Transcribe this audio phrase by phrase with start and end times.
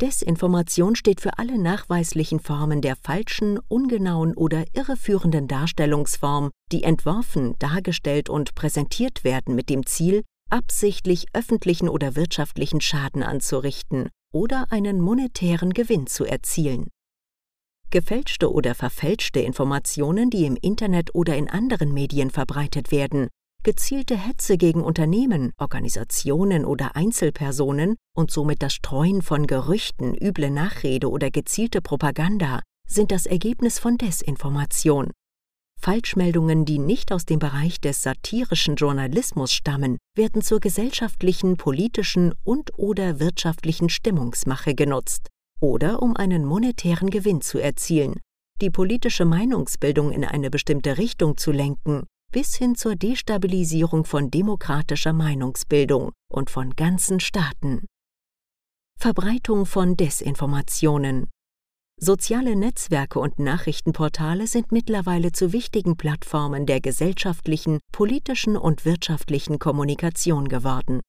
[0.00, 8.28] Desinformation steht für alle nachweislichen Formen der falschen, ungenauen oder irreführenden Darstellungsform, die entworfen, dargestellt
[8.28, 15.72] und präsentiert werden mit dem Ziel, absichtlich öffentlichen oder wirtschaftlichen Schaden anzurichten oder einen monetären
[15.72, 16.88] Gewinn zu erzielen.
[17.90, 23.28] Gefälschte oder verfälschte Informationen, die im Internet oder in anderen Medien verbreitet werden,
[23.62, 31.08] gezielte Hetze gegen Unternehmen, Organisationen oder Einzelpersonen und somit das Streuen von Gerüchten, üble Nachrede
[31.08, 35.10] oder gezielte Propaganda sind das Ergebnis von Desinformation.
[35.80, 43.18] Falschmeldungen, die nicht aus dem Bereich des satirischen Journalismus stammen, werden zur gesellschaftlichen, politischen und/oder
[43.18, 45.28] wirtschaftlichen Stimmungsmache genutzt
[45.60, 48.20] oder um einen monetären Gewinn zu erzielen,
[48.60, 55.12] die politische Meinungsbildung in eine bestimmte Richtung zu lenken bis hin zur Destabilisierung von demokratischer
[55.12, 57.86] Meinungsbildung und von ganzen Staaten.
[58.98, 61.28] Verbreitung von Desinformationen
[62.00, 70.48] Soziale Netzwerke und Nachrichtenportale sind mittlerweile zu wichtigen Plattformen der gesellschaftlichen, politischen und wirtschaftlichen Kommunikation
[70.48, 71.00] geworden.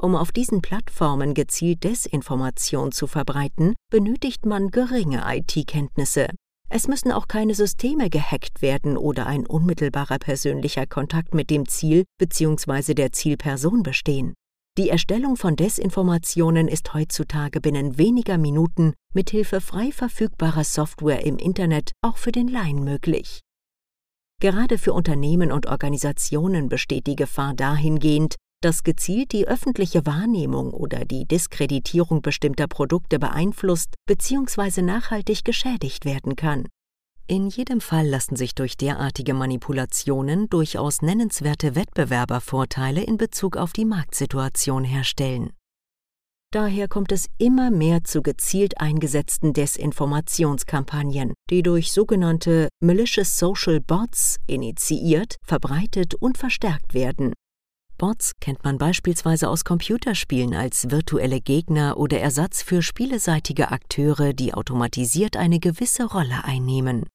[0.00, 6.28] Um auf diesen Plattformen gezielt Desinformation zu verbreiten, benötigt man geringe IT-Kenntnisse,
[6.70, 12.04] es müssen auch keine Systeme gehackt werden oder ein unmittelbarer persönlicher Kontakt mit dem Ziel
[12.18, 12.94] bzw.
[12.94, 14.34] der Zielperson bestehen.
[14.76, 21.36] Die Erstellung von Desinformationen ist heutzutage binnen weniger Minuten mit Hilfe frei verfügbarer Software im
[21.36, 23.40] Internet auch für den Laien möglich.
[24.40, 31.04] Gerade für Unternehmen und Organisationen besteht die Gefahr dahingehend, dass gezielt die öffentliche Wahrnehmung oder
[31.04, 34.82] die Diskreditierung bestimmter Produkte beeinflusst bzw.
[34.82, 36.66] nachhaltig geschädigt werden kann.
[37.28, 43.84] In jedem Fall lassen sich durch derartige Manipulationen durchaus nennenswerte Wettbewerbervorteile in Bezug auf die
[43.84, 45.50] Marktsituation herstellen.
[46.50, 54.38] Daher kommt es immer mehr zu gezielt eingesetzten Desinformationskampagnen, die durch sogenannte malicious social bots
[54.46, 57.34] initiiert, verbreitet und verstärkt werden
[57.98, 64.54] Bots kennt man beispielsweise aus Computerspielen als virtuelle Gegner oder Ersatz für spieleseitige Akteure, die
[64.54, 67.06] automatisiert eine gewisse Rolle einnehmen.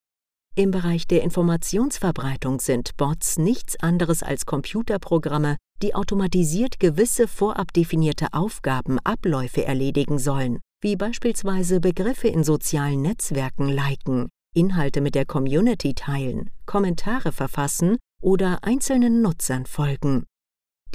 [0.55, 8.27] Im Bereich der Informationsverbreitung sind Bots nichts anderes als Computerprogramme, die automatisiert gewisse vorab definierte
[8.33, 15.93] Aufgaben, Abläufe erledigen sollen, wie beispielsweise Begriffe in sozialen Netzwerken liken, Inhalte mit der Community
[15.93, 20.25] teilen, Kommentare verfassen oder einzelnen Nutzern folgen.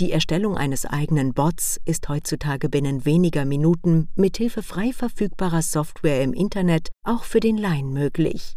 [0.01, 6.33] Die Erstellung eines eigenen Bots ist heutzutage binnen weniger Minuten mithilfe frei verfügbarer Software im
[6.33, 8.57] Internet auch für den Laien möglich.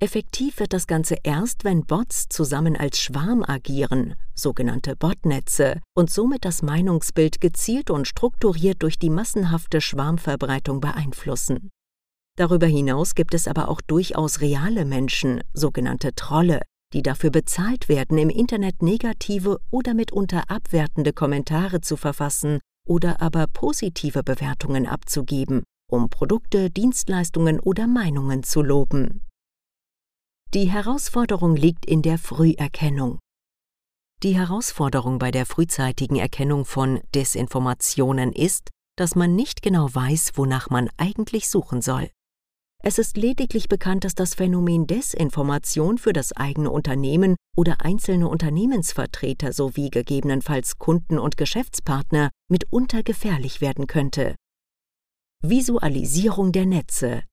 [0.00, 6.44] Effektiv wird das Ganze erst, wenn Bots zusammen als Schwarm agieren, sogenannte Botnetze, und somit
[6.44, 11.70] das Meinungsbild gezielt und strukturiert durch die massenhafte Schwarmverbreitung beeinflussen.
[12.36, 16.60] Darüber hinaus gibt es aber auch durchaus reale Menschen, sogenannte Trolle,
[16.92, 23.46] die dafür bezahlt werden, im Internet negative oder mitunter abwertende Kommentare zu verfassen oder aber
[23.48, 29.22] positive Bewertungen abzugeben, um Produkte, Dienstleistungen oder Meinungen zu loben.
[30.54, 33.18] Die Herausforderung liegt in der Früherkennung.
[34.22, 40.70] Die Herausforderung bei der frühzeitigen Erkennung von Desinformationen ist, dass man nicht genau weiß, wonach
[40.70, 42.08] man eigentlich suchen soll.
[42.86, 49.52] Es ist lediglich bekannt, dass das Phänomen Desinformation für das eigene Unternehmen oder einzelne Unternehmensvertreter
[49.52, 54.36] sowie gegebenenfalls Kunden und Geschäftspartner mitunter gefährlich werden könnte.
[55.42, 57.24] Visualisierung der Netze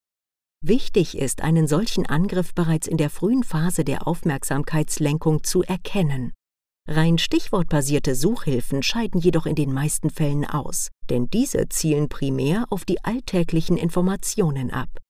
[0.66, 6.34] Wichtig ist, einen solchen Angriff bereits in der frühen Phase der Aufmerksamkeitslenkung zu erkennen.
[6.88, 12.86] Rein stichwortbasierte Suchhilfen scheiden jedoch in den meisten Fällen aus, denn diese zielen primär auf
[12.86, 15.03] die alltäglichen Informationen ab.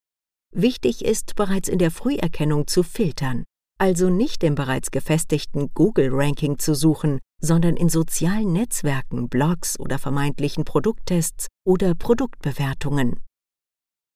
[0.56, 3.44] Wichtig ist, bereits in der Früherkennung zu filtern.
[3.80, 10.64] Also nicht im bereits gefestigten Google-Ranking zu suchen, sondern in sozialen Netzwerken, Blogs oder vermeintlichen
[10.64, 13.20] Produkttests oder Produktbewertungen.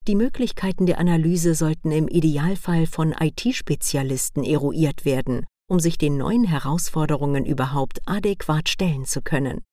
[0.08, 6.44] Die Möglichkeiten der Analyse sollten im Idealfall von IT-Spezialisten eruiert werden, um sich den neuen
[6.44, 9.64] Herausforderungen überhaupt adäquat stellen zu können.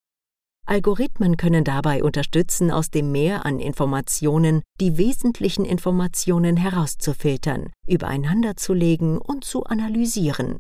[0.67, 9.45] Algorithmen können dabei unterstützen, aus dem Meer an Informationen die wesentlichen Informationen herauszufiltern, übereinanderzulegen und
[9.45, 10.59] zu analysieren.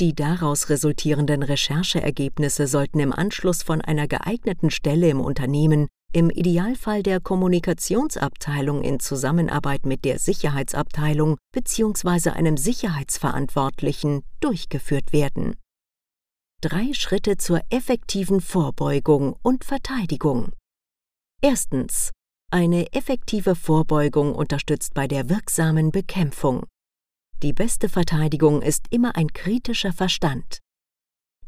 [0.00, 7.04] Die daraus resultierenden Rechercheergebnisse sollten im Anschluss von einer geeigneten Stelle im Unternehmen, im Idealfall
[7.04, 12.30] der Kommunikationsabteilung in Zusammenarbeit mit der Sicherheitsabteilung bzw.
[12.30, 15.54] einem Sicherheitsverantwortlichen, durchgeführt werden
[16.60, 20.52] drei Schritte zur effektiven Vorbeugung und Verteidigung.
[21.40, 22.10] Erstens.
[22.52, 26.66] Eine effektive Vorbeugung unterstützt bei der wirksamen Bekämpfung.
[27.42, 30.58] Die beste Verteidigung ist immer ein kritischer Verstand.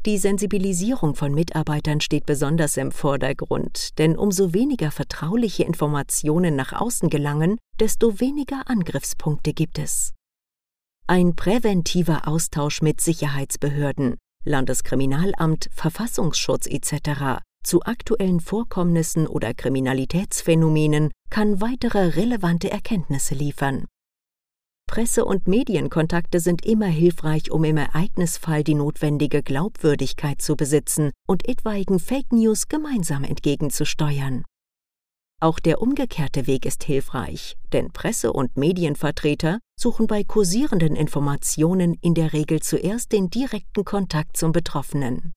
[0.05, 7.09] Die Sensibilisierung von Mitarbeitern steht besonders im Vordergrund, denn umso weniger vertrauliche Informationen nach außen
[7.09, 10.13] gelangen, desto weniger Angriffspunkte gibt es.
[11.05, 17.41] Ein präventiver Austausch mit Sicherheitsbehörden, Landeskriminalamt, Verfassungsschutz etc.
[17.63, 23.85] zu aktuellen Vorkommnissen oder Kriminalitätsphänomenen kann weitere relevante Erkenntnisse liefern.
[24.87, 31.47] Presse- und Medienkontakte sind immer hilfreich, um im Ereignisfall die notwendige Glaubwürdigkeit zu besitzen und
[31.47, 34.43] etwaigen Fake News gemeinsam entgegenzusteuern.
[35.41, 42.13] Auch der umgekehrte Weg ist hilfreich, denn Presse- und Medienvertreter suchen bei kursierenden Informationen in
[42.13, 45.33] der Regel zuerst den direkten Kontakt zum Betroffenen.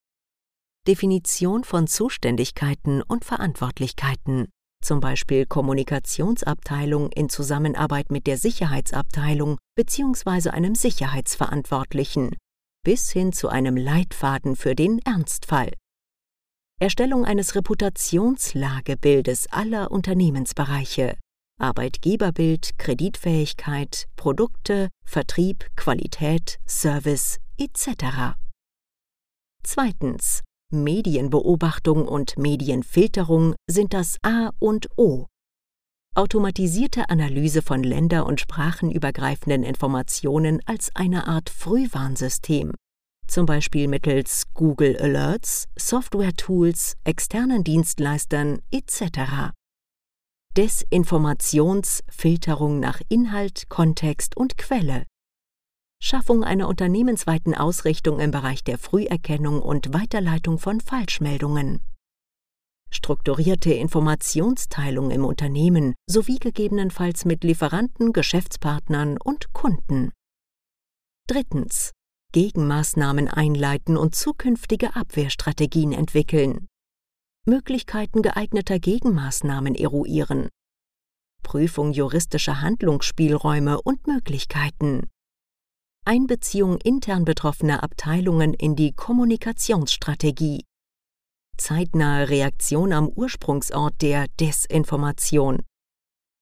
[0.87, 4.46] Definition von Zuständigkeiten und Verantwortlichkeiten,
[4.81, 10.50] zum Beispiel Kommunikationsabteilung in Zusammenarbeit mit der Sicherheitsabteilung bzw.
[10.50, 12.37] einem Sicherheitsverantwortlichen,
[12.84, 15.72] bis hin zu einem Leitfaden für den Ernstfall.
[16.78, 21.17] Erstellung eines Reputationslagebildes aller Unternehmensbereiche,
[21.58, 28.37] Arbeitgeberbild, Kreditfähigkeit, Produkte, Vertrieb, Qualität, Service etc.
[29.62, 30.43] Zweitens.
[30.70, 35.26] Medienbeobachtung und Medienfilterung sind das A und O.
[36.14, 42.73] Automatisierte Analyse von länder- und sprachenübergreifenden Informationen als eine Art Frühwarnsystem
[43.26, 49.50] zum Beispiel mittels Google Alerts, Software-Tools, externen Dienstleistern etc.
[50.56, 55.05] Desinformationsfilterung nach Inhalt, Kontext und Quelle.
[56.02, 61.82] Schaffung einer unternehmensweiten Ausrichtung im Bereich der Früherkennung und Weiterleitung von Falschmeldungen.
[62.90, 70.12] Strukturierte Informationsteilung im Unternehmen sowie gegebenenfalls mit Lieferanten, Geschäftspartnern und Kunden.
[71.26, 71.93] Drittens.
[72.32, 76.67] Gegenmaßnahmen einleiten und zukünftige Abwehrstrategien entwickeln.
[77.46, 80.49] Möglichkeiten geeigneter Gegenmaßnahmen eruieren.
[81.43, 85.08] Prüfung juristischer Handlungsspielräume und Möglichkeiten.
[86.05, 90.64] Einbeziehung intern betroffener Abteilungen in die Kommunikationsstrategie.
[91.56, 95.62] Zeitnahe Reaktion am Ursprungsort der Desinformation.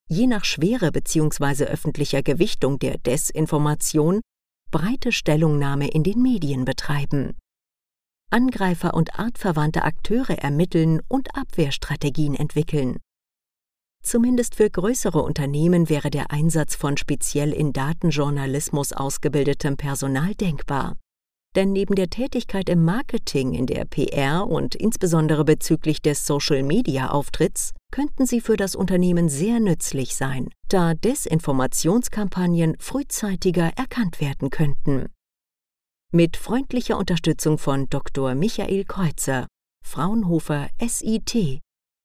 [0.09, 1.65] Je nach Schwere bzw.
[1.65, 4.21] öffentlicher Gewichtung der Desinformation
[4.71, 7.37] breite Stellungnahme in den Medien betreiben.
[8.31, 12.99] Angreifer und artverwandte Akteure ermitteln und Abwehrstrategien entwickeln.
[14.03, 20.97] Zumindest für größere Unternehmen wäre der Einsatz von speziell in Datenjournalismus ausgebildetem Personal denkbar.
[21.55, 28.27] Denn neben der Tätigkeit im Marketing, in der PR und insbesondere bezüglich des Social-Media-Auftritts könnten
[28.27, 35.07] sie für das Unternehmen sehr nützlich sein, da Desinformationskampagnen frühzeitiger erkannt werden könnten.
[36.13, 38.35] Mit freundlicher Unterstützung von Dr.
[38.35, 39.47] Michael Kreuzer,
[39.85, 41.61] Fraunhofer SIT,